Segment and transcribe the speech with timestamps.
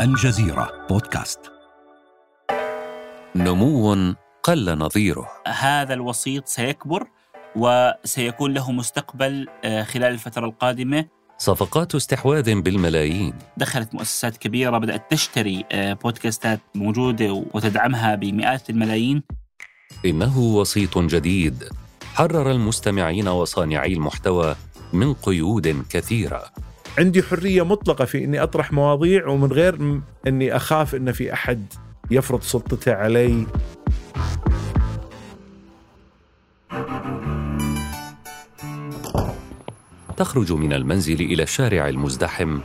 [0.00, 1.40] الجزيرة بودكاست.
[3.36, 5.28] نمو قل نظيره.
[5.46, 7.06] هذا الوسيط سيكبر
[7.56, 11.04] وسيكون له مستقبل آه، خلال الفترة القادمة.
[11.38, 13.34] صفقات استحواذ بالملايين.
[13.56, 19.22] دخلت مؤسسات كبيرة بدأت تشتري آه، بودكاستات موجودة وتدعمها بمئات الملايين.
[20.06, 21.64] إنه وسيط جديد.
[22.14, 24.56] حرر المستمعين وصانعي المحتوى
[24.92, 26.67] من قيود كثيرة.
[26.98, 31.72] عندي حرية مطلقة في أني أطرح مواضيع ومن غير أني أخاف أن في أحد
[32.10, 33.46] يفرض سلطته علي.
[40.16, 42.60] تخرج من المنزل إلى الشارع المزدحم.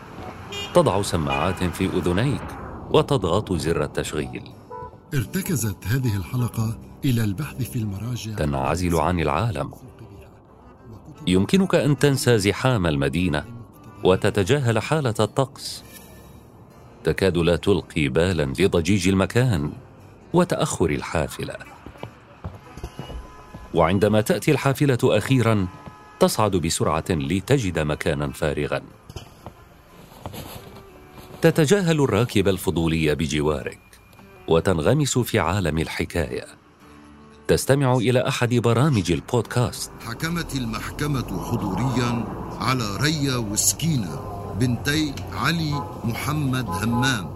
[0.73, 2.47] تضع سماعات في أذنيك
[2.91, 4.43] وتضغط زر التشغيل.
[5.13, 8.35] ارتكزت هذه الحلقة إلى البحث في المراجع.
[8.35, 9.71] تنعزل عن العالم.
[11.27, 13.62] يمكنك أن تنسى زحام المدينة.
[14.03, 15.83] وتتجاهل حالة الطقس.
[17.03, 19.71] تكاد لا تلقي بالا لضجيج المكان
[20.33, 21.55] وتأخر الحافلة.
[23.73, 25.67] وعندما تأتي الحافلة أخيرا
[26.19, 28.81] تصعد بسرعة لتجد مكانا فارغا.
[31.41, 33.79] تتجاهل الراكب الفضولي بجوارك
[34.47, 36.62] وتنغمس في عالم الحكاية.
[37.47, 39.91] تستمع إلى أحد برامج البودكاست.
[40.05, 42.25] حكمت المحكمة حضوريا
[42.59, 44.19] على ريا وسكينة
[44.59, 47.29] بنتي علي محمد همام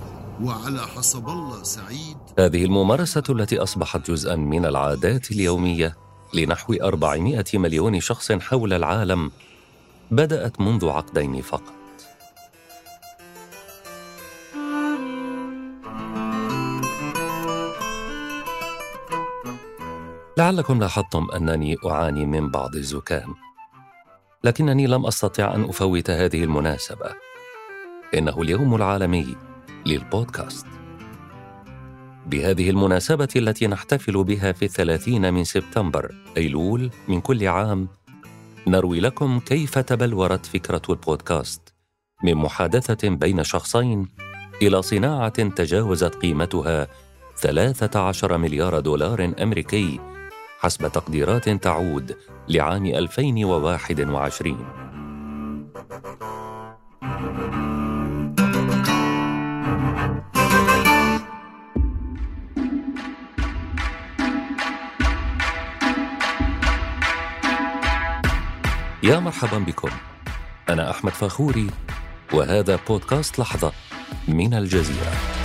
[0.44, 2.18] وعلى حسب الله سعيد.
[2.40, 5.98] هذه الممارسة التي أصبحت جزءا من العادات اليومية
[6.34, 9.32] لنحو 400 مليون شخص حول العالم
[10.12, 11.77] بدأت منذ عقدين فقط.
[20.38, 23.36] لعلكم لاحظتم أنني أعاني من بعض الزكام
[24.44, 27.06] لكنني لم أستطع أن أفوت هذه المناسبة.
[28.14, 29.36] إنه اليوم العالمي
[29.86, 30.66] للبودكاست.
[32.26, 37.88] بهذه المناسبة التي نحتفل بها في الثلاثين من سبتمبر أيلول من كل عام
[38.68, 41.74] نروي لكم كيف تبلورت فكرة البودكاست
[42.24, 44.08] من محادثة بين شخصين
[44.62, 46.88] إلى صناعة تجاوزت قيمتها
[47.38, 50.17] 13 مليار دولار أمريكي
[50.60, 52.18] حسب تقديرات تعود
[52.50, 54.66] لعام 2021
[69.04, 69.90] يا مرحبا بكم.
[70.70, 71.68] أنا أحمد فاخوري
[72.34, 73.72] وهذا بودكاست لحظة
[74.28, 75.37] من الجزيرة.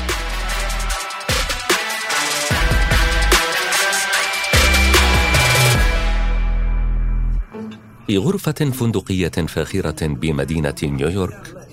[8.12, 11.68] في غرفة فندقية فاخرة بمدينة نيويورك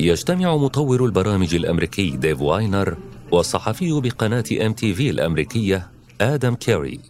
[0.00, 2.96] يجتمع مطور البرامج الأمريكي ديف واينر
[3.32, 7.00] والصحفي بقناة إم تي في الأمريكية آدم كيري.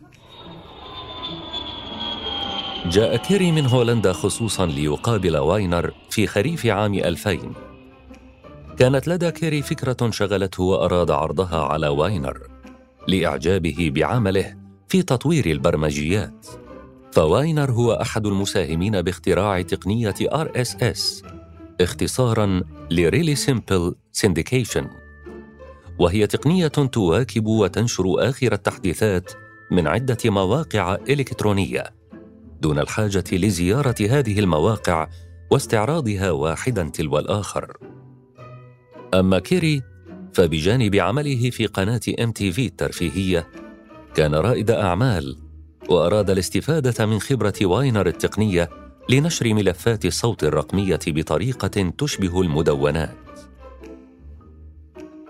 [2.86, 7.38] جاء كيري من هولندا خصوصا ليقابل واينر في خريف عام 2000
[8.78, 12.38] كانت لدى كيري فكرة شغلته وأراد عرضها على واينر
[13.08, 14.56] لإعجابه بعمله
[14.88, 16.61] في تطوير البرمجيات.
[17.12, 21.24] فواينر هو أحد المساهمين باختراع تقنية RSS
[21.80, 24.86] اختصارا ل Really Simple Syndication
[25.98, 29.32] وهي تقنية تواكب وتنشر آخر التحديثات
[29.70, 31.84] من عدة مواقع إلكترونية
[32.60, 35.08] دون الحاجة لزيارة هذه المواقع
[35.50, 37.76] واستعراضها واحدا تلو الآخر.
[39.14, 39.82] أما كيري
[40.32, 43.48] فبجانب عمله في قناة MTV الترفيهية
[44.14, 45.41] كان رائد أعمال
[45.88, 48.70] وأراد الاستفادة من خبرة واينر التقنية
[49.10, 53.16] لنشر ملفات الصوت الرقمية بطريقة تشبه المدونات.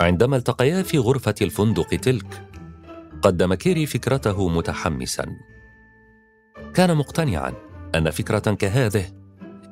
[0.01, 2.49] عندما التقيا في غرفة الفندق تلك
[3.23, 5.27] قدم كيري فكرته متحمسا
[6.75, 7.53] كان مقتنعا
[7.95, 9.05] أن فكرة كهذه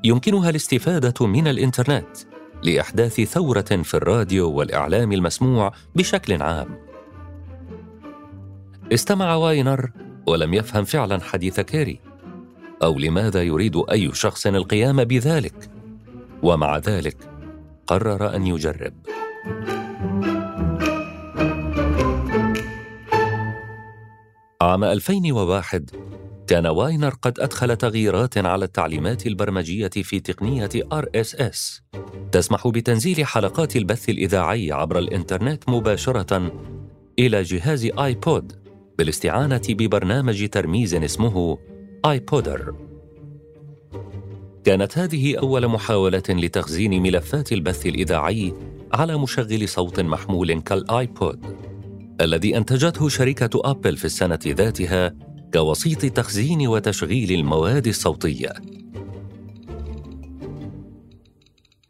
[0.05, 2.17] يمكنها الاستفادة من الإنترنت
[2.63, 6.79] لأحداث ثورة في الراديو والإعلام المسموع بشكل عام
[8.93, 9.91] استمع واينر
[10.27, 12.01] ولم يفهم فعلا حديث كيري.
[12.83, 15.71] أو لماذا يريد أي شخص القيام بذلك؟
[16.43, 17.17] ومع ذلك
[17.87, 18.95] قرر أن يجرب.
[24.63, 25.91] عام 2001
[26.47, 31.81] كان واينر قد أدخل تغييرات على التعليمات البرمجية في تقنية RSS
[32.33, 36.53] تسمح بتنزيل حلقات البث الإذاعي عبر الإنترنت مباشرة
[37.19, 38.70] إلى جهاز آيبود.
[39.01, 41.59] بالاستعانة ببرنامج ترميز اسمه
[42.05, 42.75] iPodder
[44.65, 48.55] كانت هذه أول محاولة لتخزين ملفات البث الإذاعي
[48.93, 51.41] على مشغل صوت محمول كالآيبود
[52.21, 55.15] الذي أنتجته شركة أبل في السنة ذاتها
[55.55, 58.53] كوسيط تخزين وتشغيل المواد الصوتية.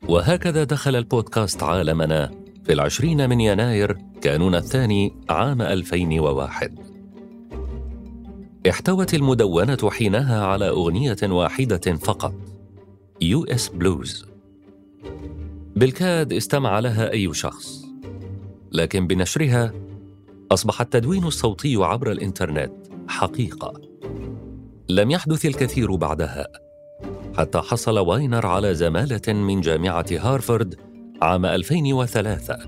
[0.09, 2.31] وهكذا دخل البودكاست عالمنا
[2.65, 6.90] في العشرين من يناير كانون الثاني عام 2001
[8.69, 12.35] احتوت المدونة حينها على أغنية واحدة فقط
[13.21, 13.69] U.S.
[13.69, 14.27] Blues.
[15.77, 17.85] بالكاد استمع لها أي شخص
[18.73, 19.73] لكن بنشرها
[20.53, 22.73] أصبح التدوين الصوتي عبر الإنترنت
[23.09, 23.81] حقيقة.
[24.89, 26.47] لم يحدث الكثير بعدها
[27.39, 30.75] حتى حصل واينر على زمالة من جامعة هارفارد
[31.23, 32.59] عام 2003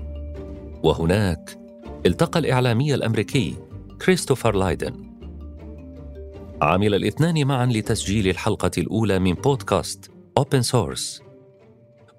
[0.83, 1.57] وهناك
[2.05, 3.55] التقى الإعلامي الأمريكي
[4.05, 5.12] كريستوفر لايدن.
[6.63, 11.21] عمل الاثنان معا لتسجيل الحلقة الأولى من بودكاست Open Source.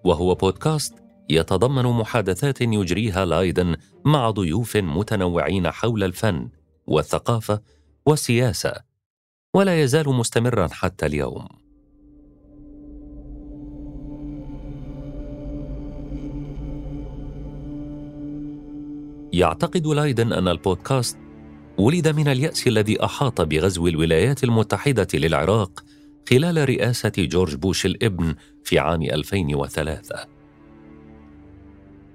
[0.04, 0.94] وهو بودكاست
[1.30, 6.48] يتضمن محادثات يجريها لايدن مع ضيوف متنوعين حول الفن
[6.86, 7.60] والثقافة
[8.06, 8.74] والسياسة
[9.54, 11.48] ولا يزال مستمرا حتى اليوم.
[19.32, 21.18] يعتقد لايدن أن البودكاست
[21.78, 25.84] ولد من اليأس الذي أحاط بغزو الولايات المتحدة للعراق
[26.30, 28.34] خلال رئاسة جورج بوش الابن
[28.64, 30.26] في عام 2003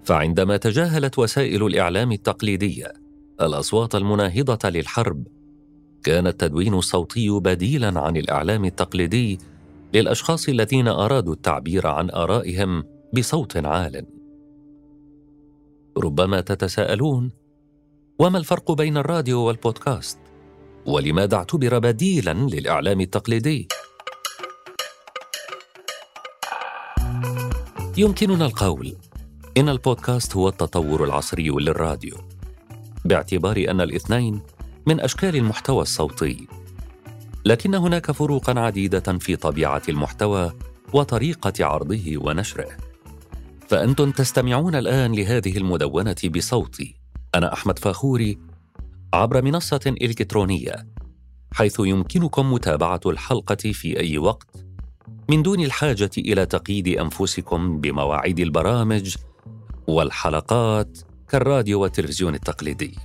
[0.03, 2.93] فعندما تجاهلت وسائل الإعلام التقليدية
[3.41, 5.27] الأصوات المناهضة للحرب
[6.03, 9.39] كان التدوين الصوتي بديلا عن الإعلام التقليدي
[9.93, 12.83] للأشخاص الذين أرادوا التعبير عن آرائهم
[13.13, 14.05] بصوت عال.
[15.97, 17.31] ربما تتساءلون
[18.19, 20.19] وما الفرق بين الراديو والبودكاست؟
[20.85, 23.67] ولماذا اعتبر بديلا للإعلام التقليدي؟
[27.97, 28.95] يمكننا القول
[29.57, 32.15] إن البودكاست هو التطور العصري للراديو
[33.05, 34.41] باعتبار أن الاثنين
[34.85, 36.47] من أشكال المحتوى الصوتي.
[37.45, 40.51] لكن هناك فروقا عديدة في طبيعة المحتوى
[40.93, 42.69] وطريقة عرضه ونشره.
[43.67, 46.98] فأنتم تستمعون الآن لهذه المدونة بصوتي.
[47.35, 48.39] أنا أحمد فاخوري
[49.13, 50.87] عبر منصة إلكترونية
[51.53, 54.65] حيث يمكنكم متابعة الحلقة في أي وقت
[55.29, 59.15] من دون الحاجة إلى تقييد أنفسكم بمواعيد البرامج
[59.87, 60.97] والحلقات
[61.27, 62.95] كالراديو والتلفزيون التقليدي.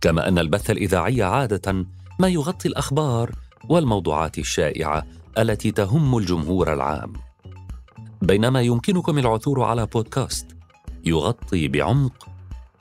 [0.00, 1.86] كما أن البث الإذاعي عادة
[2.18, 3.32] ما يغطي الأخبار
[3.68, 5.06] والموضوعات الشائعة
[5.38, 7.12] التي تهم الجمهور العام.
[8.22, 10.56] بينما يمكنكم العثور على بودكاست
[11.04, 12.33] يغطي بعمق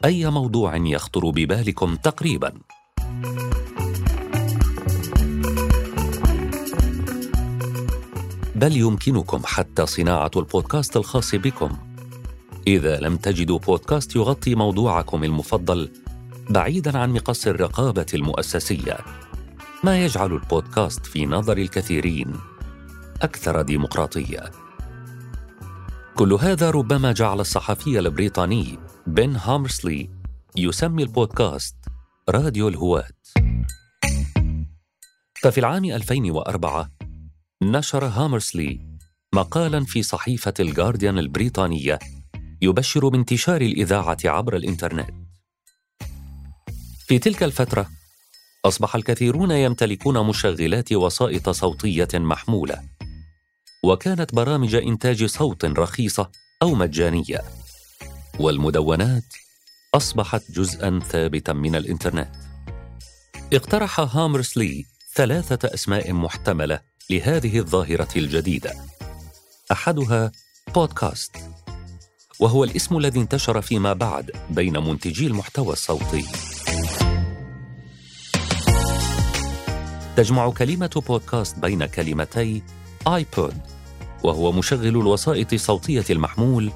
[0.06, 2.54] أي موضوع يخطر ببالكم تقريبا؟
[8.56, 11.78] بل يمكنكم حتى صناعة البودكاست الخاص بكم.
[12.68, 15.92] إذا لم تجدوا بودكاست يغطي موضوعكم المفضل
[16.50, 18.98] بعيدا عن مقص الرقابة المؤسسية.
[19.84, 22.34] ما يجعل البودكاست في نظر الكثيرين؟
[23.22, 24.52] أكثر ديمقراطية.
[26.16, 30.10] كل هذا ربما جعل الصحفي البريطاني بن هامرسلي
[30.58, 31.76] يسمي البودكاست
[32.30, 33.08] راديو الهواة
[35.42, 36.92] ففي العام 2004
[37.64, 38.80] نشر هامرسلي
[39.36, 42.00] مقالا في صحيفة الجارديان البريطانية
[42.62, 45.10] يبشر بانتشار الإذاعة عبر الإنترنت.
[47.08, 47.90] في تلك الفترة
[48.66, 52.84] أصبح الكثيرون يمتلكون مشغلات وسائط صوتية محمولة
[53.84, 57.63] وكانت برامج إنتاج صوت رخيصة أو مجانية.
[58.40, 59.24] والمدونات
[59.94, 62.30] أصبحت جزءا ثابتا من الإنترنت.
[63.54, 64.86] اقترح هامرسلي
[65.16, 68.74] ثلاثة أسماء محتملة لهذه الظاهرة الجديدة.
[69.72, 70.32] أحدها
[70.76, 71.38] بودكاست
[72.40, 76.26] وهو الاسم الذي انتشر فيما بعد بين منتجي المحتوى الصوتي.
[80.16, 82.64] تجمع كلمة بودكاست بين كلمتي
[83.08, 83.58] آيبود
[84.24, 86.72] وهو مشغل الوسائط الصوتية المحمول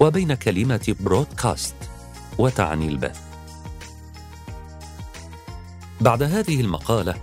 [0.00, 1.74] وبين كلمة برودكاست
[2.38, 3.20] وتعني البث.
[6.00, 7.14] بعد هذه المقالة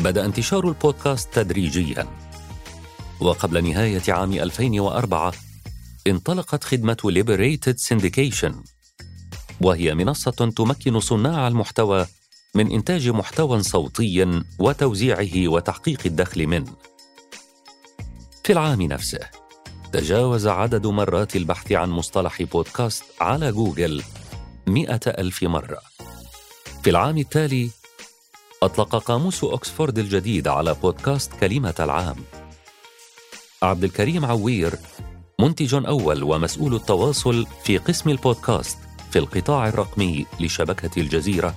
[0.00, 2.06] بدأ انتشار البودكاست تدريجيا
[3.20, 5.32] وقبل نهاية عام 2004
[6.06, 8.54] انطلقت خدمة Liberated Syndication
[9.60, 12.06] وهي منصة تمكن صناع المحتوى
[12.54, 16.76] من إنتاج محتوى صوتي وتوزيعه وتحقيق الدخل منه.
[18.44, 19.18] في العام نفسه
[19.92, 24.02] تجاوز عدد مرات البحث عن مصطلح بودكاست على جوجل
[24.66, 25.78] مئة ألف مرة.
[26.82, 27.70] في العام التالي
[28.62, 32.16] أطلق قاموس أكسفورد الجديد على بودكاست كلمة العام.
[33.62, 34.74] عبد الكريم عوير
[35.40, 38.78] منتج أول ومسؤول التواصل في قسم البودكاست
[39.10, 41.54] في القطاع الرقمي لشبكة الجزيرة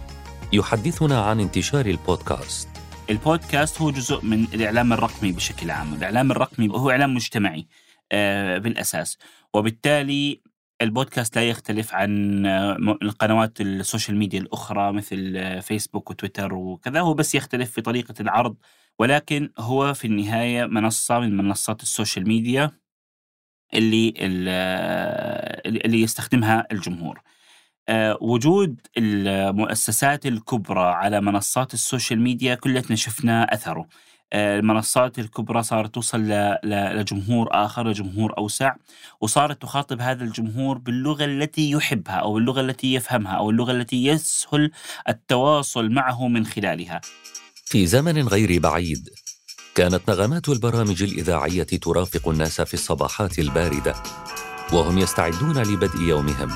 [0.53, 2.67] يحدثنا عن انتشار البودكاست.
[3.09, 5.93] البودكاست هو جزء من الإعلام الرقمي بشكل عام.
[5.93, 7.65] الإعلام الرقمي هو إعلام مجتمعي.
[8.11, 9.17] آه، بالأساس
[9.53, 10.41] وبالتالي
[10.81, 16.99] البودكاست لا يختلف عن آه، القنوات ال social media الأخرى مثل آه، فيسبوك وتويتر وكذا
[17.01, 18.55] هو بس يختلف في طريقة العرض
[18.99, 22.71] ولكن هو في النهاية منصة من منصات ال social media
[23.73, 24.13] اللي
[25.65, 27.21] اللي يستخدمها الجمهور.
[28.21, 33.87] وجود المؤسسات الكبرى على منصات السوشيال ميديا كلنا شفنا أثره.
[34.33, 36.19] المنصات الكبرى صارت توصل
[36.63, 38.75] لجمهور آخر لجمهور أوسع
[39.21, 44.71] وصارت تخاطب هذا الجمهور باللغة التي يحبها أو اللغة التي يفهمها أو اللغة التي يسهل
[45.09, 47.01] التواصل معه من خلالها.
[47.65, 49.09] في زمن غير بعيد
[49.75, 53.95] كانت نغمات البرامج الإذاعية ترافق الناس في الصباحات الباردة
[54.73, 56.49] وهم يستعدون لبدء يومهم.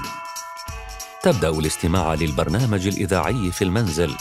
[1.24, 4.15] تبدأ الاستماع للبرنامج الإذاعي في المنزل.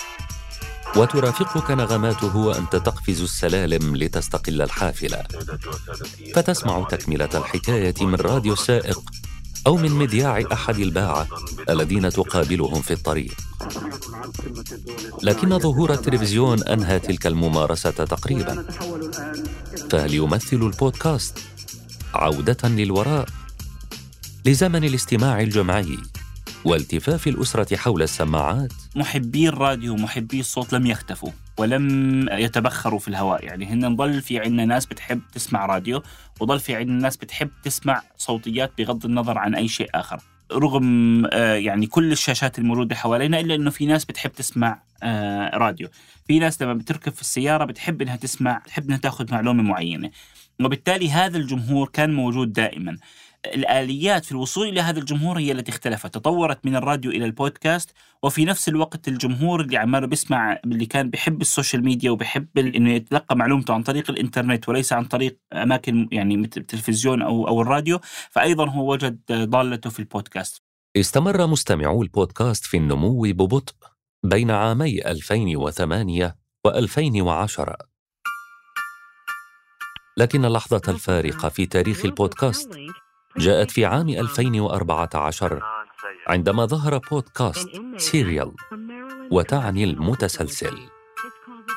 [0.97, 5.23] وترافقك نغماته وانت تقفز السلالم لتستقل الحافلة.
[6.35, 9.01] فتسمع تكملة الحكاية من راديو السائق
[9.67, 11.27] أو من مذياع أحد الباعة
[11.71, 13.35] الذين تقابلهم في الطريق.
[15.23, 18.67] لكن ظهور التلفزيون أنهى تلك الممارسة تقريبا.
[19.91, 21.39] فهل يمثل البودكاست
[22.15, 23.29] عودة للوراء
[24.45, 25.99] لزمن الاستماع الجمعي
[26.65, 28.73] والتفاف الأسرة حول السماعات.
[28.97, 33.45] محبي الراديو ومحبي الصوت لم يختفوا ولم يتبخروا في الهواء.
[33.45, 36.03] يعني هن ضل في عندنا ناس بتحب تسمع راديو
[36.41, 40.21] وضل في عندنا ناس بتحب تسمع صوتيات بغض النظر عن أي شيء آخر.
[40.53, 45.89] رغم آه، يعني كل الشاشات الموجودة حوالينا إلا أنه في ناس بتحب تسمع آه، راديو.
[46.27, 50.11] في ناس لما بتركب في السيارة بتحب أنها تسمع تحب أنها تأخذ معلومة معينة.
[50.61, 52.97] وبالتالي هذا الجمهور كان موجود دائما.
[53.47, 56.15] الآليات في الوصول إلى هذا الجمهور هي التي اختلفت.
[56.15, 57.91] تطورت من الراديو إلى البودكاست
[58.23, 62.93] وفي نفس الوقت الجمهور اللي عماله بيسمع اللي كان بيحب ال social media وبيحب إنه
[62.93, 68.01] يتلقى معلومته عن طريق الإنترنت وليس عن طريق أماكن يعني مثل التلفزيون أو أو الراديو
[68.31, 70.63] فايضا هو وجد ضالته في البودكاست.
[70.97, 73.75] استمر مستمعو البودكاست في النمو ببطء
[74.25, 76.37] بين عامي 2008
[76.69, 77.75] و2010
[80.17, 82.71] لكن اللحظة الفارقة في تاريخ البودكاست.
[83.37, 85.63] جاءت في عام 2014
[86.29, 88.53] عندما ظهر بودكاست Serial
[89.31, 90.77] وتعني المتسلسل.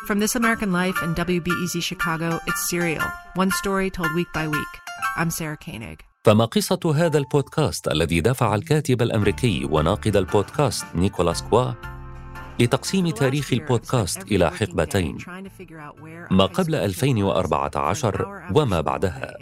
[0.07, 4.73] From This American Life and WBEZ Chicago, it's Serial, one story told week by week.
[5.17, 5.99] I'm Sarah Koenig.
[6.23, 11.71] فما قصة هذا البودكاست الذي دفع الكاتب الأمريكي وناقد البودكاست نيكولاس كوا
[12.59, 15.17] لتقسيم تاريخ البودكاست إلى حقبتين
[16.31, 19.37] ما قبل 2014 وما بعدها.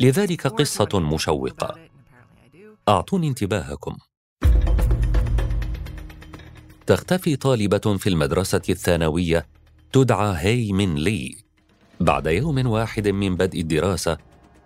[0.00, 1.74] لذلك قصة مشوقة.
[2.88, 3.96] أعطوني انتباهكم.
[6.86, 9.46] تختفي طالبة في المدرسة الثانوية
[9.92, 11.36] تدعى هي من لي.
[12.00, 14.18] بعد يوم واحد من بدء الدراسة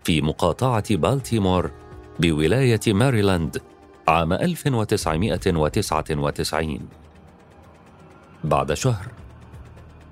[0.04, 1.70] في مقاطعة بالتيمور
[2.20, 3.62] بولاية ماريلاند
[4.08, 6.88] عام 1999
[8.44, 9.06] بعد شهر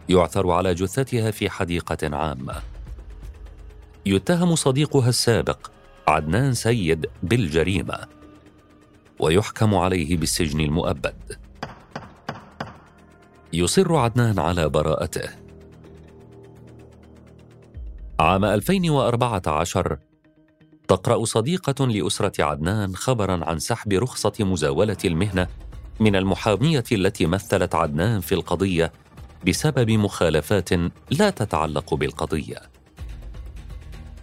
[0.08, 2.54] يعثر على جثتها في حديقة عامة.
[4.06, 5.70] يتهم صديقها السابق
[6.08, 7.98] عدنان سيد بالجريمة
[9.18, 11.38] ويحكم عليه بالسجن المؤبد.
[13.52, 15.28] يصر عدنان على براءته.
[18.20, 19.98] عام 2014
[20.88, 25.46] تقرأ صديقة لأسرة عدنان خبرا عن سحب رخصة مزاولة المهنة
[26.00, 28.92] من المحامية التي مثلت عدنان في القضية
[29.46, 30.72] بسبب مخالفات
[31.10, 32.76] لا تتعلق بالقضية.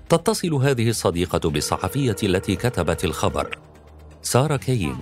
[0.09, 3.59] تتصل هذه الصديقة بالصحفية التي كتبت الخبر
[4.21, 4.97] سارة كين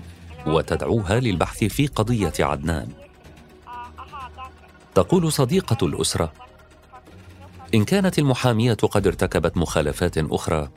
[0.47, 2.87] وتدعوها للبحث في قضية عدنان.
[4.95, 6.33] تقول صديقة الأسرة
[7.73, 10.69] إن كانت المحامية قد ارتكبت مخالفات أخرى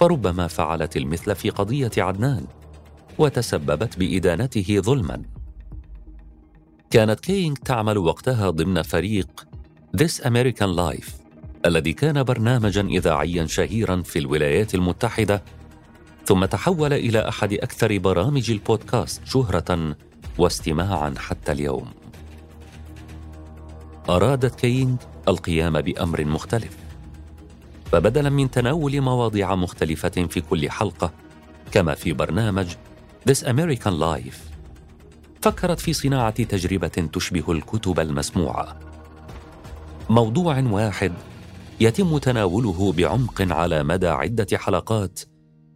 [0.00, 2.46] فربما فعلت المثل في قضية عدنان
[3.18, 5.22] وتسببت بإدانته ظلما.
[6.90, 9.46] كانت كينغ تعمل وقتها ضمن فريق
[9.96, 11.21] This American Life.
[11.66, 15.42] الذي كان برنامجا اذاعيا شهيرا في الولايات المتحدة
[16.24, 19.96] ثم تحول إلى أحد أكثر برامج البودكاست شهرة
[20.38, 21.86] واستماعا حتى اليوم.
[24.08, 24.96] أرادت كينج
[25.28, 26.76] القيام بأمر مختلف
[27.92, 31.12] فبدلا من تناول مواضيع مختلفة في كل حلقة
[31.72, 32.66] كما في برنامج
[33.30, 34.36] This American Life.
[35.42, 38.76] فكرت في صناعة تجربة تشبه الكتب المسموعة.
[40.10, 41.12] موضوع واحد
[41.80, 45.20] يتم تناوله بعمق على مدى عدة حلقات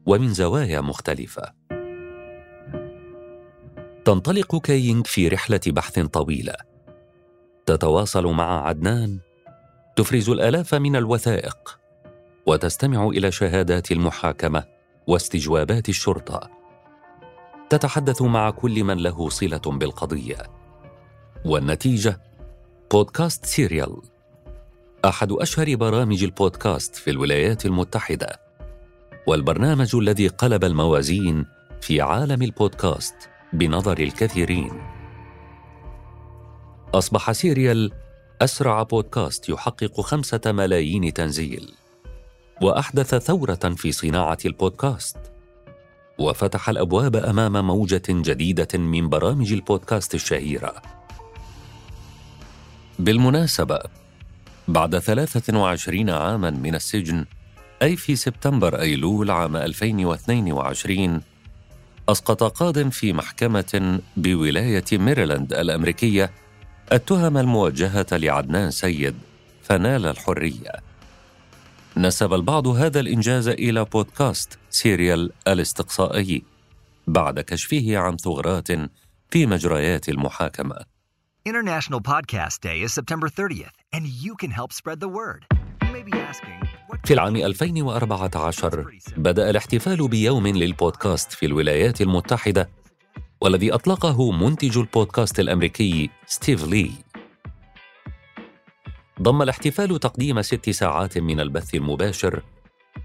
[0.06, 1.52] ومن زوايا مختلفة.
[4.04, 6.54] تنطلق كايينغ في رحلة بحث طويلة.
[7.66, 9.18] تتواصل مع عدنان
[9.96, 11.78] تفرز الآلاف من الوثائق
[12.46, 14.64] وتستمع إلى شهادات المحاكمة
[15.06, 16.50] واستجوابات الشرطة.
[17.70, 20.36] تتحدث مع كل من له صلة بالقضية.
[21.44, 22.20] والنتيجة
[22.92, 24.02] بودكاست Serial.
[25.06, 28.40] أحد أشهر برامج البودكاست في الولايات المتحدة
[29.26, 31.46] والبرنامج الذي قلب الموازين
[31.80, 33.14] في عالم البودكاست
[33.52, 34.82] بنظر الكثيرين.
[36.94, 37.92] أصبح Serial
[38.42, 41.74] أسرع بودكاست يحقق خمسة ملايين تنزيل
[42.62, 45.16] وأحدث ثورة في صناعة البودكاست
[46.18, 50.82] وفتح الأبواب أمام موجة جديدة من برامج البودكاست الشهيرة.
[52.98, 54.05] بالمناسبة
[54.68, 57.24] بعد 23 عاما من السجن
[57.82, 61.20] أي في سبتمبر أيلول عام 2022
[62.08, 66.30] أسقط قاض في محكمة بولاية ميريلاند الأمريكية
[66.92, 69.14] التهم الموجهة لعدنان سيد
[69.62, 70.72] فنال الحرية.
[71.96, 76.42] نسب البعض هذا الإنجاز إلى بودكاست Serial الاستقصائي
[77.06, 78.68] بعد كشفه عن ثغرات
[79.30, 80.95] في مجريات المحاكمة.
[81.52, 85.40] International Podcast Day is September 30th, and you can help spread the word.
[85.84, 86.66] You may be asking,
[87.04, 88.86] في العام 2014
[89.16, 92.68] بدأ الاحتفال بيوم للبودكاست في الولايات المتحدة
[93.40, 96.90] والذي أطلقه منتج البودكاست الأمريكي ستيف لي
[99.22, 102.42] ضم الاحتفال تقديم ست ساعات من البث المباشر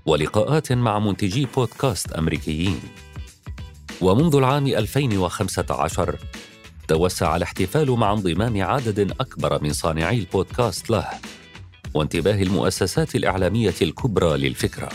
[0.06, 2.80] ولقاءات مع منتجي بودكاست أمريكيين
[4.02, 6.18] ومنذ العام 2015
[6.92, 11.08] توسع الاحتفال مع انضمام عدد أكبر من صانعي البودكاست له
[11.94, 14.90] وانتباه المؤسسات الإعلامية الكبرى للفكرة.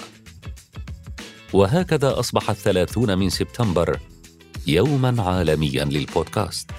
[1.52, 3.98] وهكذا أصبح الثلاثون من سبتمبر
[4.66, 6.70] يوما عالميا للبودكاست.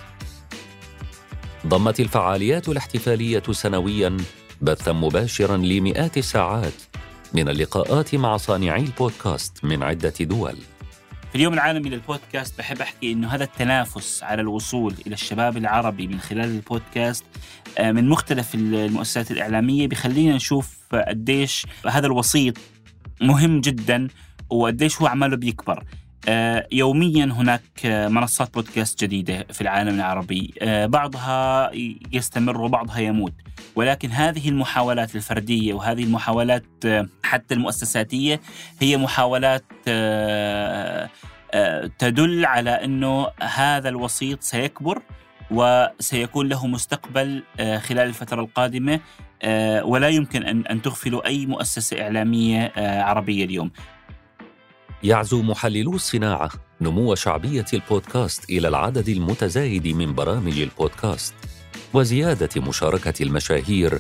[1.68, 4.18] ضمت الفعاليات الاحتفالية سنويا
[4.62, 6.82] بثا مباشرا لمئات الساعات
[7.34, 10.56] من اللقاءات مع صانعي البودكاست من عدة دول.
[11.30, 16.20] في اليوم العالمي للبودكاست بحب أحكي إنه هذا التنافس على الوصول إلى الشباب العربي من
[16.20, 17.26] خلال البودكاست
[17.78, 22.58] آه، من مختلف المؤسسات الإعلامية بخلينا نشوف قديش هذا الوسيط
[23.22, 24.08] مهم جدا
[24.50, 25.84] وقديش هو عماله بيكبر.
[26.30, 30.54] آه، يوميا هناك آه، منصات بودكاست جديدة في العالم العربي
[30.88, 31.72] بعضها
[32.12, 33.34] يستمر وبعضها يموت.
[33.76, 36.66] ولكن هذه المحاولات الفردية وهذه المحاولات
[37.28, 38.42] حتى المؤسساتية
[38.80, 39.64] هي محاولات
[42.00, 45.02] تدل على إنه هذا الوسيط سيكبر
[45.52, 49.00] وسيكون له مستقبل خلال الفترة القادمة
[49.84, 53.72] ولا يمكن أن تغفلوا أي مؤسسة إعلامية عربية اليوم.
[55.04, 56.50] يعزو محللو الصناعة
[56.82, 61.34] نمو شعبية البودكاست إلى العدد المتزايد من برامج البودكاست
[61.94, 64.00] وزيادة مشاركة المشاهير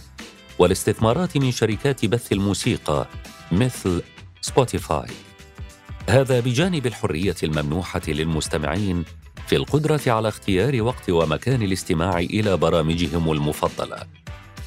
[0.60, 3.08] والاستثمارات من شركات بث الموسيقى
[3.52, 4.02] مثل
[4.41, 5.08] سبوتيفاي.
[6.10, 9.06] هذا بجانب الحرية الممنوحة للمستمعين
[9.48, 13.98] في القدرة على اختيار وقت ومكان الاستماع إلى برامجهم المفضلة.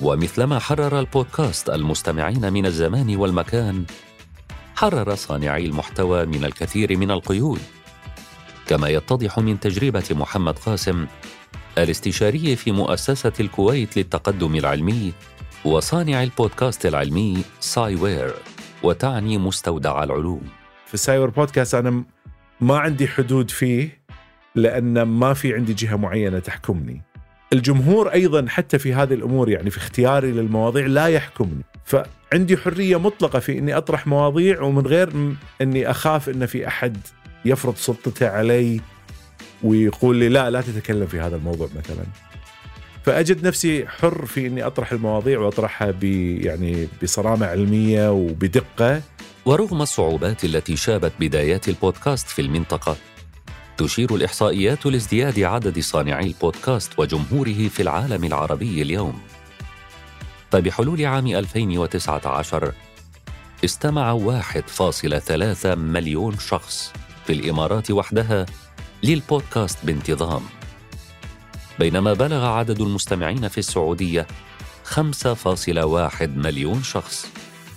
[0.00, 3.84] ومثلما حرر البودكاست المستمعين من الزمان والمكان
[4.76, 7.60] حرر صانعي المحتوى من الكثير من القيود.
[8.66, 11.06] كما يتضح من تجربة محمد قاسم
[11.78, 15.12] الاستشاري في مؤسسة الكويت للتقدم العلمي
[15.64, 18.34] وصانع البودكاست العلمي Sciware
[18.82, 20.42] وتعني مستودع العلوم
[20.86, 22.04] في ال Sciware podcast أنا
[22.60, 24.00] ما عندي حدود فيه
[24.54, 27.02] لأن ما في عندي جهة معينة تحكمني.
[27.52, 33.38] الجمهور أيضا حتى في هذه الأمور يعني في اختياري للمواضيع لا يحكمني، فعندي حرية مطلقة
[33.38, 36.96] في إني أطرح مواضيع ومن غير إني أخاف إن في أحد
[37.44, 38.80] يفرض سلطته علي
[39.62, 42.04] ويقول لي لا لا تتكلم في هذا الموضوع مثلا.
[43.04, 46.04] فأجد نفسي حر في إني أطرح المواضيع وأطرحها ب
[46.44, 49.02] يعني بصرامة علمية وبدقة.
[49.44, 52.96] ورغم الصعوبات التي شابت بدايات البودكاست في المنطقة
[53.78, 59.20] تشير الإحصائيات لازدياد عدد صانعي البودكاست وجمهوره في العالم العربي اليوم.
[60.52, 62.72] فبحلول عام 2019
[63.64, 66.92] استمع 1.3 مليون شخص
[67.26, 68.46] في الإمارات وحدها
[69.02, 70.42] للبودكاست بانتظام.
[71.78, 74.26] بينما بلغ عدد المستمعين في السعودية
[74.84, 77.26] 5.1 مليون شخص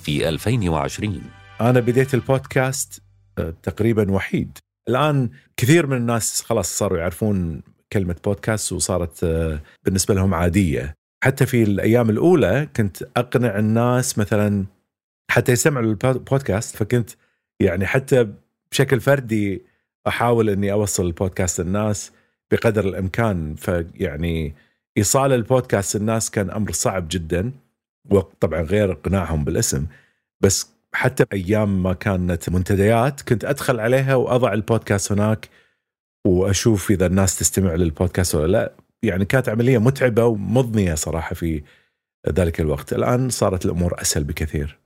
[0.03, 1.21] في 2020
[1.62, 3.01] أنا بديت البودكاست
[3.38, 4.58] آه، تقريبا وحيد.
[4.89, 7.62] الآن كثير من الناس خلاص صاروا يعرفون
[7.93, 10.93] كلمة بودكاست وصارت آه، بالنسبة لهم عادية.
[11.23, 14.65] حتى في الأيام الأولى كنت أقنع الناس مثلا
[15.32, 17.10] حتى يسمعوا البودكاست فكنت
[17.60, 18.27] يعني حتى
[18.71, 19.65] بشكل فردي
[20.08, 22.12] أحاول إني أوصل البودكاست للناس.
[22.54, 23.56] بقدر الإمكان.
[23.56, 24.56] فيعني
[24.98, 27.52] إيصال البودكاست للناس كان أمر صعب جدا
[28.10, 29.86] وطبعا غير إقناعهم بالاسم.
[30.42, 35.50] بس حتى أيام ما كانت منتديات كنت أدخل عليها وأضع البودكاست هناك
[36.28, 38.74] وأشوف إذا الناس تستمع للبودكاست ولا لا.
[39.04, 41.63] يعني كانت عملية متعبة ومضنية صراحة في
[42.30, 42.94] ذلك الوقت.
[42.94, 44.80] الآن صارت الأمور أسهل بكثير.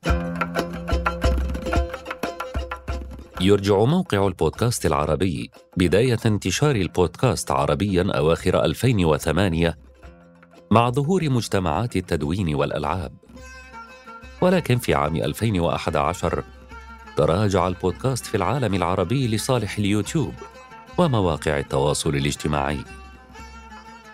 [3.42, 9.78] يرجع موقع البودكاست العربي بداية انتشار البودكاست عربيا أواخر 2008
[10.72, 13.12] مع ظهور مجتمعات التدوين والألعاب.
[14.42, 16.44] ولكن في عام 2011
[17.18, 20.34] تراجع البودكاست في العالم العربي لصالح اليوتيوب
[20.98, 22.80] ومواقع التواصل الاجتماعي.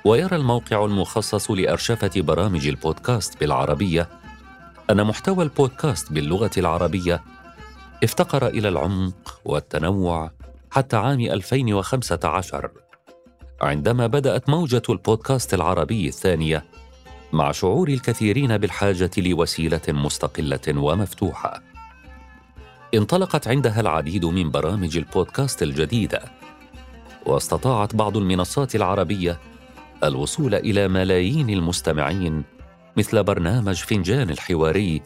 [0.05, 4.09] ويرى الموقع المخصص لأرشفة برامج البودكاست بالعربية
[4.89, 7.23] أن محتوى البودكاست باللغة العربية
[8.04, 10.32] افتقر إلى العمق والتنوع
[10.72, 12.72] حتى عام 2015
[13.62, 16.66] عندما بدأت موجة البودكاست العربي الثانية
[17.34, 21.62] مع شعور الكثيرين بالحاجة لوسيلة مستقلة ومفتوحة.
[22.94, 26.22] انطلقت عندها العديد من برامج البودكاست الجديدة،
[27.26, 29.39] واستطاعت بعض المنصات العربية
[30.04, 32.44] الوصول إلى ملايين المستمعين
[32.98, 35.02] مثل برنامج فنجان الحواري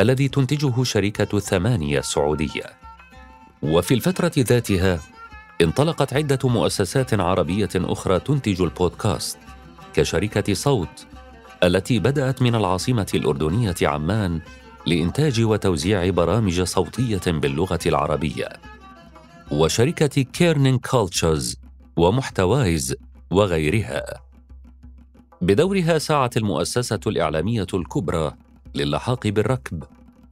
[0.00, 2.82] الذي تنتجه شركة ثمانية السعودية.
[3.62, 5.00] وفي الفترة ذاتها
[5.62, 9.38] انطلقت عدة مؤسسات عربية أخرى تنتج البودكاست
[9.94, 11.06] كشركة صوت
[11.64, 14.40] التي بدأت من العاصمة الأردنية عمان
[14.86, 18.48] لإنتاج وتوزيع برامج صوتية باللغة العربية
[19.50, 21.56] وشركة Kerning Cultures
[21.96, 22.94] ومحتوايز
[23.30, 24.22] وغيرها
[25.40, 28.32] بدورها سعت المؤسسة الإعلامية الكبرى
[28.74, 29.84] للحاق بالركب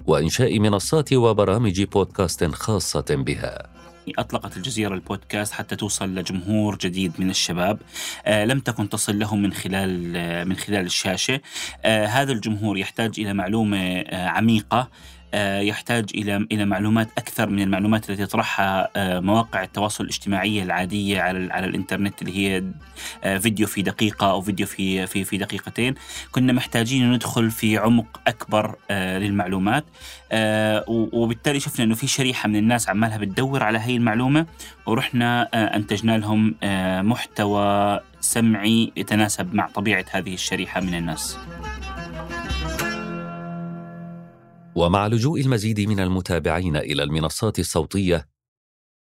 [0.06, 3.70] وإنشاء منصات وبرامج بودكاست خاصة بها.
[4.18, 7.78] أطلقت الجزيرة البودكاست حتى توصل لجمهور جديد من الشباب.
[8.26, 11.40] آه لم تكن تصل لهم من خلال آه من خلال الشاشة.
[11.84, 14.88] آه هذا الجمهور يحتاج إلى معلومة آه عميقة.
[15.34, 21.52] يحتاج إلى إلى معلومات أكثر من المعلومات التي تطرحها آه، مواقع التواصل الاجتماعي العادية على
[21.52, 22.64] على الإنترنت اللي هي
[23.24, 25.94] آه، فيديو في دقيقة أو فيديو في في في دقيقتين
[26.32, 29.84] كنا محتاجين ندخل في عمق أكبر للمعلومات
[30.88, 34.46] وبالتالي شفنا إنه في شريحة من الناس عمالها بتدور على هي المعلومة
[34.86, 36.54] ورحنا أنتجنا لهم
[37.08, 41.38] محتوى سمعي يتناسب مع طبيعة هذه الشريحة من الناس.
[44.74, 48.28] ومع لجوء المزيد من المتابعين إلى المنصات الصوتية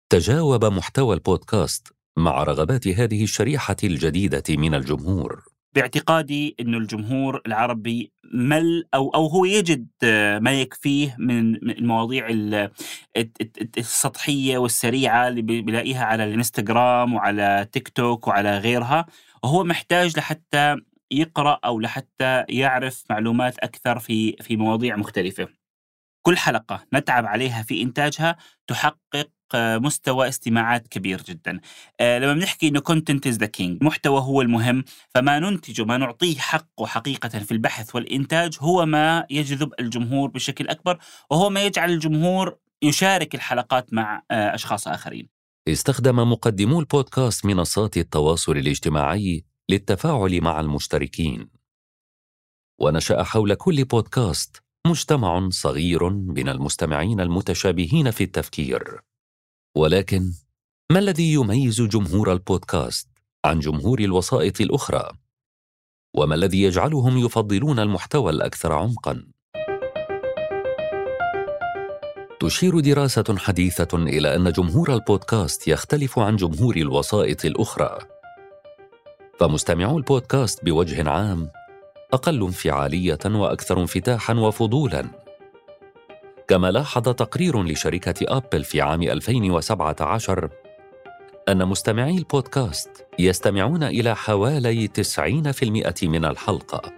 [0.09, 5.43] تجاوب محتوى البودكاست مع رغبات هذه الشريحة الجديدة من الجمهور
[5.75, 9.87] باعتقادي انه الجمهور العربي مل أو أو هو يجد
[10.41, 12.27] ما يكفيه من المواضيع
[13.77, 19.05] السطحية والسريعة اللي بيلاقيها على الإنستغرام وعلى تيك توك وعلى غيرها
[19.43, 20.75] وهو محتاج لحتى
[21.11, 25.47] يقرأ أو لحتى يعرف معلومات أكثر في في مواضيع مختلفة.
[26.27, 28.37] كل حلقة نتعب عليها في إنتاجها
[28.67, 31.59] تحقق مستوى استماعات كبير جدا.
[31.99, 34.83] آه لما بنحكي إنه content is the king محتوى هو المهم
[35.15, 40.97] فما ننتجه ما نعطيه حقه حقيقة في البحث والإنتاج هو ما يجذب الجمهور بشكل أكبر
[41.29, 45.29] وهو ما يجعل الجمهور يشارك الحلقات مع آه أشخاص آخرين.
[45.67, 51.49] استخدم مقدمو البودكاست منصات التواصل الاجتماعي للتفاعل مع المشتركين.
[52.79, 59.01] ونشأ حول كل بودكاست مجتمع صغير من المستمعين المتشابهين في التفكير.
[59.75, 60.31] ولكن
[60.91, 63.09] ما الذي يميز جمهور البودكاست
[63.45, 65.11] عن جمهور الوسائط الأخرى؟
[66.13, 69.27] وما الذي يجعلهم يفضلون المحتوى الأكثر عمقا؟
[72.39, 77.99] تشير دراسة حديثة إلى أن جمهور البودكاست يختلف عن جمهور الوسائط الأخرى.
[79.39, 81.51] فمستمعو البودكاست بوجه عام
[82.13, 85.05] أقل انفعالية وأكثر انفتاحا وفضولا.
[86.47, 90.49] كما لاحظ تقرير لشركة آبل في عام 2017
[91.49, 96.93] أن مستمعي البودكاست يستمعون إلى حوالي 90% من الحلقة.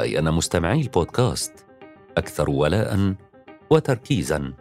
[0.00, 1.52] أي أن مستمعي البودكاست
[2.16, 3.14] أكثر ولاء
[3.70, 4.52] وتركيزا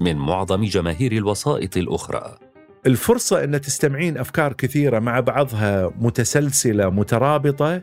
[0.00, 2.38] من معظم جماهير الوسائط الأخرى.
[2.86, 7.82] الفرصة أن تستمعين أفكار كثيرة مع بعضها متسلسلة مترابطة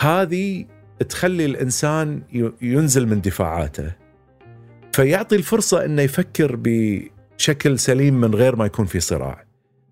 [0.00, 0.64] هذه
[1.08, 2.22] تخلي الإنسان
[2.62, 3.92] ينزل من دفاعاته
[4.92, 9.44] فيعطي الفرصة إنه يفكر بشكل سليم من غير ما يكون في صراع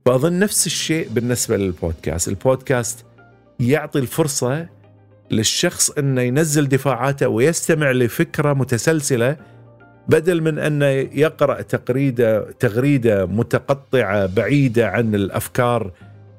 [0.07, 3.05] فأظن نفس الشيء بالنسبة للبودكاست البودكاست
[3.61, 4.66] يعطي الفرصة
[5.31, 9.37] للشخص إنه ينزل دفاعاته ويستمع لفكرة متسلسلة
[10.09, 15.92] بدل من انه يقرأ تغريده تغريدة متقطعة بعيدة عن الأفكار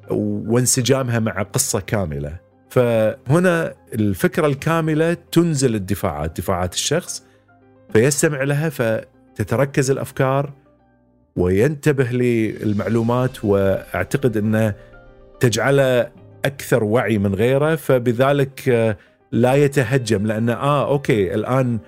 [0.10, 2.49] وانسجامها مع قصة كاملة.
[2.70, 7.24] فهنا الفكرة الكاملة تنزل الدفاعات، دفاعات الشخص
[7.94, 10.54] فيستمع لها فتتركز الأفكار
[11.36, 14.74] وينتبه للمعلومات وأعتقد انه
[15.40, 16.12] تجعله
[16.46, 18.98] أكثر وعي من غيره فبذلك آه،
[19.32, 21.80] لا يتهجم لأنه آه أوكي الآن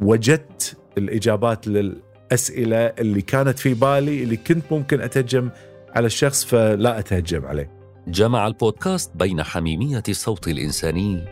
[0.00, 5.50] وجدت الإجابات للأسئلة اللي كانت في بالي اللي كنت ممكن أتهجم
[5.94, 7.79] على الشخص فلا أتهجم عليه.
[8.08, 11.24] جمع البودكاست بين حميمية الصوت الانساني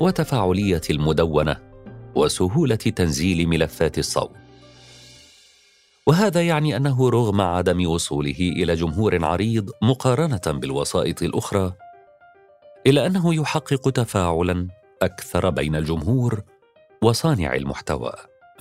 [0.00, 1.56] وتفاعلية المدونة
[2.14, 4.30] وسهولة تنزيل ملفات الصوت.
[6.06, 11.72] وهذا يعني أنه رغم عدم وصوله إلى جمهور عريض مقارنة بالوسائط الأخرى
[12.86, 14.68] إلا أنه يحقق تفاعلا
[15.02, 16.42] أكثر بين الجمهور
[17.02, 18.12] وصانع المحتوى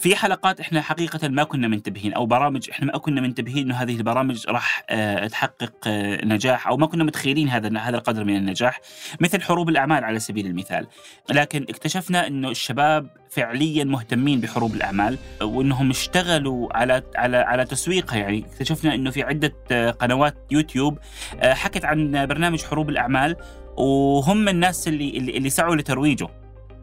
[0.01, 3.95] في حلقات إحنا حقيقة ما كنا منتبهين أو برامج إحنا ما كنا منتبهين إنه هذه
[3.95, 8.81] البرامج راح آه تحقق آه نجاح أو ما كنا متخيلين هذا هذا القدر من النجاح
[9.19, 10.87] مثل حروب الأعمال على سبيل المثال.
[11.29, 18.17] لكن اكتشفنا إنه الشباب فعليا مهتمين بحروب الأعمال وإنهم اشتغلوا على على على تسويقها.
[18.17, 20.99] يعني اكتشفنا إنه في عدة آه قنوات يوتيوب
[21.43, 23.35] حكت عن برنامج حروب الأعمال
[23.77, 26.27] وهم الناس اللي اللي سعوا لترويجه.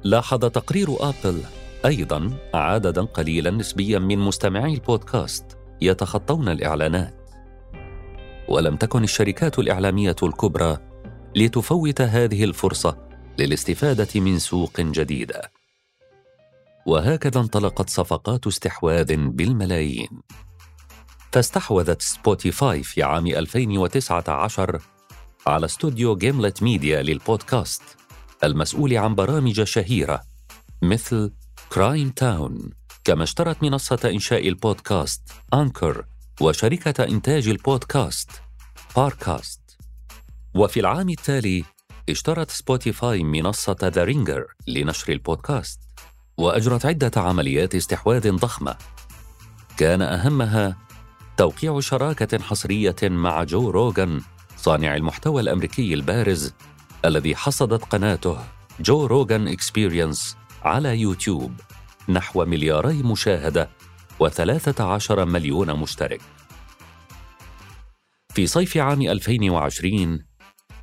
[0.05, 1.43] لاحظ تقرير آبل
[1.85, 7.31] أيضا عددا قليلا نسبيا من مستمعي البودكاست يتخطون الإعلانات.
[8.49, 10.79] ولم تكن الشركات الإعلامية الكبرى
[11.37, 15.51] لتفوت هذه الفرصة للاستفادة من سوق جديده
[16.87, 20.23] وهكذا انطلقت صفقات استحواذ بالملايين.
[21.33, 24.81] فاستحوذت سبوتيفاي في عام 2019
[25.47, 27.83] على استوديو جيملت ميديا للبودكاست
[28.45, 30.23] المسؤول عن برامج شهيرة
[30.83, 31.33] مثل
[31.73, 32.71] كرايم تاون
[33.05, 35.23] كما اشترت منصة إنشاء البودكاست
[35.55, 36.05] أنكر
[36.41, 38.31] وشركة إنتاج البودكاست
[38.97, 39.61] باركاست
[40.55, 41.65] وفي العام التالي
[42.09, 45.81] اشترت سبوتيفاي منصة ذا رينجر لنشر البودكاست
[46.39, 48.77] وأجرت عدة عمليات استحواذ ضخمة.
[49.77, 50.77] كان أهمها
[51.37, 54.21] توقيع شراكة حصرية مع جو روغان
[54.57, 56.55] صانع المحتوى الأمريكي البارز
[57.05, 58.39] الذي حصدت قناته
[58.81, 60.38] جو روغان إكسبيرينس.
[60.63, 61.53] على يوتيوب
[62.09, 63.71] نحو ملياري مشاهدة
[64.21, 66.21] وثلاثة عشر مليون مشترك.
[68.35, 70.25] في صيف عام 2020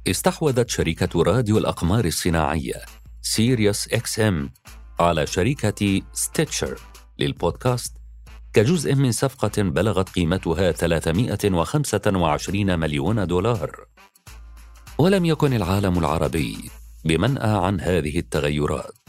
[0.07, 2.81] استحوذت شركة راديو الأقمار الصناعية
[3.21, 4.53] سيريوس إكس إم
[4.99, 6.79] على شركة ستيتشر
[7.19, 7.97] للبودكاست
[8.53, 13.85] كجزء من صفقة بلغت قيمتها 325 مليون دولار.
[14.97, 16.69] ولم يكن العالم العربي
[17.05, 19.04] بمنأى عن هذه التغيرات.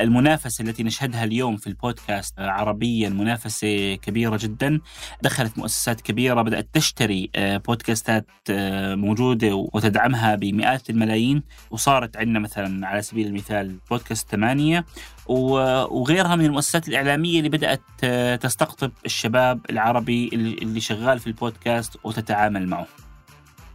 [0.00, 4.80] المنافسة التي نشهدها اليوم في البودكاست عربيا منافسة كبيرة جدا.
[5.22, 8.26] دخلت مؤسسات كبيرة بدأت تشتري بودكاستات
[8.90, 11.42] موجودة وتدعمها بمئات الملايين.
[11.70, 14.84] وصارت عندنا مثلا على سبيل المثال بودكاست ثمانية.
[15.26, 17.80] وغيرها من المؤسسات الإعلامية اللي بدأت
[18.42, 22.86] تستقطب الشباب العربي اللي شغال في البودكاست وتتعامل معه.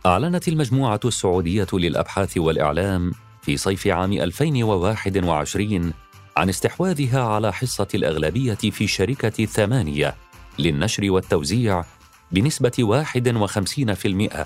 [0.06, 5.94] أعلنت المجموعة السعودية للأبحاث والإعلام في صيف عام 2021
[6.42, 10.16] عن استحواذها على حصة الأغلبية في شركة ثمانية
[10.60, 11.86] للنشر والتوزيع
[12.32, 13.06] بنسبة
[14.40, 14.46] 51%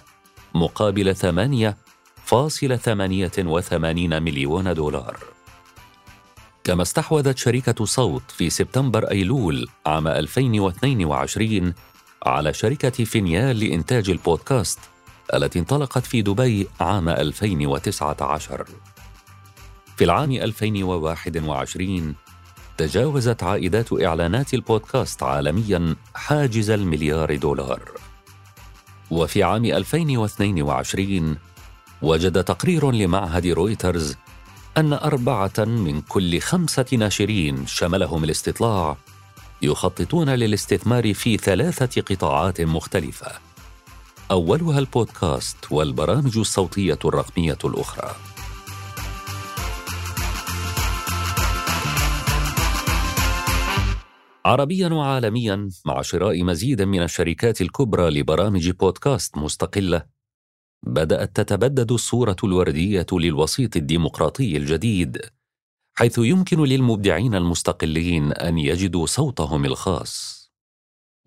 [0.56, 1.34] مقابل 8.88
[4.14, 5.18] مليون دولار.
[6.64, 11.74] كما استحوذت شركة صوت في سبتمبر أيلول عام 2022
[12.26, 14.80] على شركة فينيال لإنتاج البودكاست
[15.34, 18.66] التي انطلقت في دبي عام 2019
[19.98, 22.16] في العام 2021
[22.78, 27.82] تجاوزت عائدات إعلانات البودكاست عالميا حاجز المليار دولار.
[29.12, 31.38] وفي عام 2022
[32.02, 34.16] وجد تقرير لمعهد رويترز
[34.78, 38.98] أن أربعة من كل خمسة ناشرين شملهم الاستطلاع
[39.62, 43.32] يخططون للاستثمار في ثلاثة قطاعات مختلفة.
[44.32, 48.35] أولها البودكاست والبرامج الصوتية الرقمية الأخرى.
[54.46, 60.06] عربيا وعالميا مع شراء مزيد من الشركات الكبرى لبرامج بودكاست مستقلة
[60.84, 65.22] بدأت تتبدد الصورة الوردية للوسيط الديمقراطي الجديد
[65.94, 70.46] حيث يمكن للمبدعين المستقلين أن يجدوا صوتهم الخاص.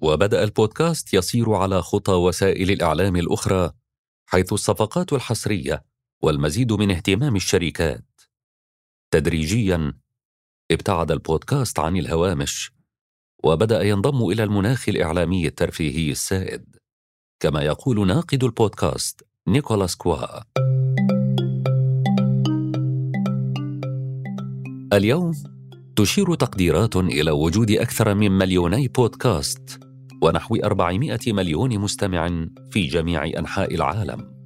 [0.03, 3.71] وبدأ البودكاست يسير على خطى وسائل الإعلام الأخرى
[4.27, 5.85] حيث الصفقات الحصرية
[6.23, 8.21] والمزيد من اهتمام الشركات.
[9.11, 9.93] تدريجيا
[10.71, 12.78] ابتعد البودكاست عن الهوامش
[13.45, 16.77] وبدأ ينضم إلى المناخ الإعلامي الترفيهي السائد
[17.41, 20.41] كما يقول ناقد البودكاست نيكولاس كوا.
[24.93, 25.33] اليوم
[25.97, 29.81] تشير تقديرات إلى وجود أكثر من مليوني بودكاست
[30.23, 34.39] ونحو 400 مليون مستمع في جميع أنحاء العالم.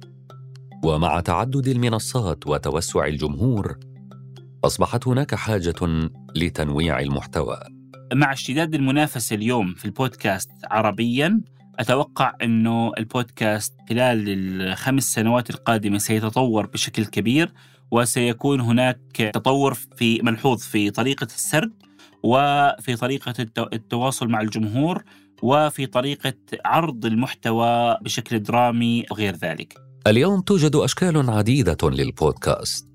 [0.85, 3.77] ومع تعدد المنصات وتوسع الجمهور
[4.65, 7.72] أصبحت هناك حاجة لتنويع المحتوى.
[8.13, 11.41] مع اشتداد المنافسة اليوم في البودكاست عربيا
[11.79, 17.53] أتوقع إنه البودكاست خلال الخمس سنوات القادمة سيتطور بشكل كبير
[17.91, 21.73] وسيكون هناك تطور في ملحوظ في طريقة السرد
[22.23, 23.33] وفي طريقة
[23.73, 25.03] التواصل مع الجمهور
[25.41, 26.33] وفي طريقة
[26.65, 29.77] عرض المحتوى بشكل درامي وغير ذلك.
[30.07, 32.87] اليوم توجد أشكال عديدة للبودكاست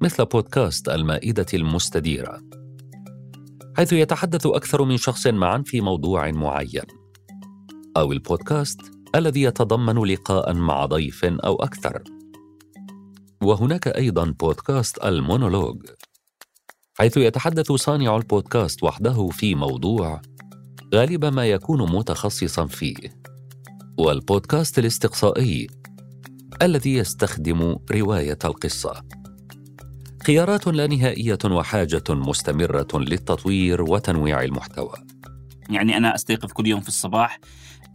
[0.00, 2.40] مثل بودكاست المائدة المستديرة
[3.76, 6.82] حيث يتحدث أكثر من شخص معا في موضوع معين.
[7.96, 8.80] أو البودكاست
[9.14, 12.02] الذي يتضمن لقاء مع ضيف أو أكثر.
[13.42, 15.86] وهناك أيضا بودكاست المونولوج.
[16.98, 20.20] حيث يتحدث صانع البودكاست وحده في موضوع
[20.94, 22.96] غالبا ما يكون متخصصا فيه.
[23.98, 25.66] والبودكاست الاستقصائي
[26.62, 29.02] الذي يستخدم رواية القصة.
[30.26, 34.92] خيارات لا نهائية وحاجة مستمرة للتطوير وتنويع المحتوى.
[35.70, 37.38] يعني أنا أستيقظ كل يوم في الصباح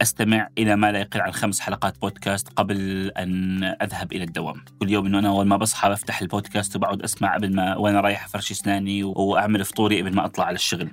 [0.02, 4.90] أستمع إلى ما لا يقل عن خمس حلقات بودكاست قبل أن أذهب إلى الدوام، كل
[4.90, 8.50] يوم إنه أنا أول ما بصحى بفتح البودكاست وبقعد أسمع قبل ما وأنا رايح افرش
[8.50, 10.92] أسناني وأعمل فطوري قبل ما أطلع على الشغل.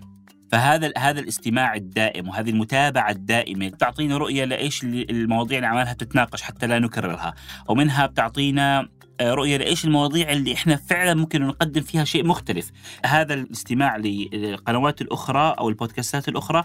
[0.51, 6.67] فهذا هذا الاستماع الدائم وهذه المتابعة الدائمة بتعطينا رؤية لإيش المواضيع اللي عمالها بتتناقش حتى
[6.67, 7.33] لا نكررها.
[7.67, 12.71] ومنها بتعطينا آه، رؤية لإيش المواضيع اللي إحنا فعلا ممكن نقدم فيها شيء مختلف.
[13.05, 16.63] هذا الاستماع للقنوات الأخرى أو البودكاستات الأخرى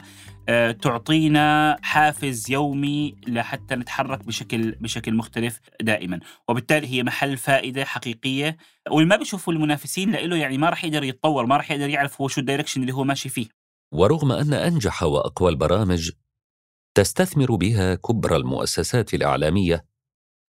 [0.48, 6.20] آه، تعطينا حافز يومي لحتى نتحرك بشكل بشكل مختلف دائما.
[6.48, 8.56] وبالتالي هي محل فائدة حقيقية.
[8.90, 12.28] واللي ما بيشوفوا المنافسين له يعني ما راح يقدر يتطور ما راح يقدر يعرف هو
[12.28, 13.46] شو الدايركشن اللي هو ماشي فيه.
[13.92, 16.10] ورغم أن أنجح وأقوى البرامج
[16.94, 19.84] تستثمر بها كبرى المؤسسات الإعلامية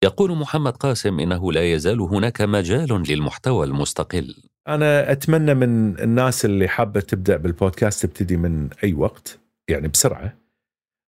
[0.02, 4.34] يقول محمد قاسم إنه لا يزال هناك مجال للمحتوى المستقل.
[4.68, 10.36] أنا أتمنى من الناس اللي حابة تبدأ بالبودكاست تبتدي من أي وقت يعني بسرعة.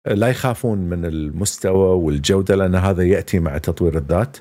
[0.06, 4.36] لا يخافون من المستوى والجودة لأن هذا يأتي مع تطوير الذات.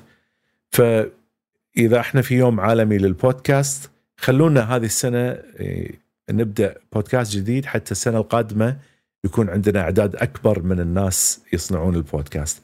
[0.70, 5.28] فإذا إحنا في يوم عالمي للبودكاست خلونا هذه السنة
[5.60, 6.00] إيه،
[6.30, 8.76] نبدأ بودكاست جديد حتى السنة القادمة
[9.24, 12.62] يكون عندنا أعداد أكبر من الناس يصنعون البودكاست.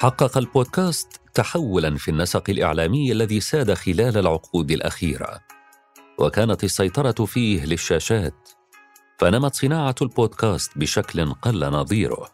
[0.00, 5.40] حقق البودكاست تحولا في النسق الإعلامي الذي ساد خلال العقود الأخيرة.
[6.18, 8.48] وكانت السيطرة فيه للشاشات
[9.18, 12.28] فنمت صناعة البودكاست بشكل قل نظيره.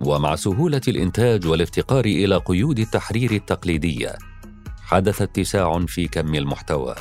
[0.00, 4.14] ومع سهولة الإنتاج والافتقار إلى قيود التحرير التقليديه
[4.82, 6.94] حدث اتساع في كم المحتوى.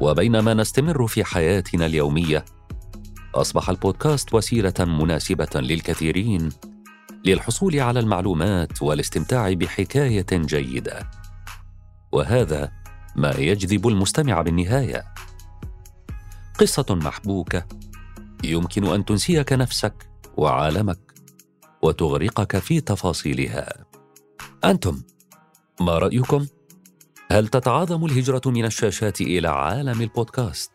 [0.00, 2.44] وبينما نستمر في حياتنا اليومية
[3.34, 6.48] أصبح البودكاست وسيلة مناسبة للكثيرين
[7.24, 11.10] للحصول على المعلومات والاستمتاع بحكاية جيدة.
[12.12, 12.72] وهذا
[13.16, 15.04] ما يجذب المستمع بالنهاية.
[16.58, 17.64] قصة محبوكة.
[18.44, 20.98] يمكن أن تنسيك نفسك وعالمك
[21.82, 23.84] وتغرقك في تفاصيلها.
[24.64, 25.02] أنتم
[25.80, 26.46] ما رأيكم؟
[27.30, 30.70] هل تتعاظم الهجرة من الشاشات إلى عالم البودكاست؟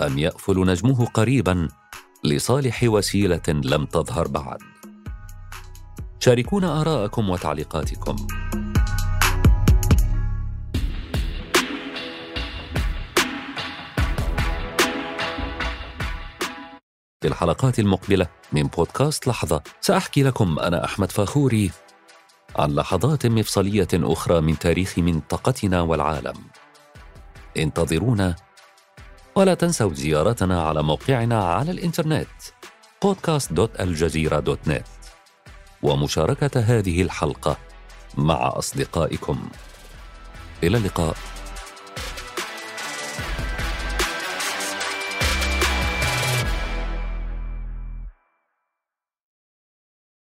[0.00, 1.68] أم يأفل نجمه قريبا
[2.24, 4.71] لصالح وسيلة لم تظهر بعد؟
[6.24, 8.16] شاركونا آراءكم وتعليقاتكم.
[17.20, 21.70] في الحلقات المقبلة من بودكاست لحظة سأحكي لكم أنا أحمد فاخوري
[22.56, 26.36] عن لحظات مفصلية أخرى من تاريخ منطقتنا والعالم.
[27.56, 28.36] انتظرونا
[29.34, 32.28] ولا تنسوا زيارتنا على موقعنا على الإنترنت
[33.04, 35.01] podcast.aljazeera.net
[35.82, 37.56] ومشاركة هذه الحلقة
[38.16, 39.48] مع أصدقائكم.
[40.62, 41.16] إلى اللقاء.